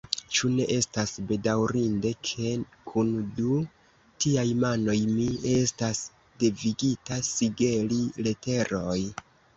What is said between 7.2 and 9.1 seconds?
sigeli leteroj!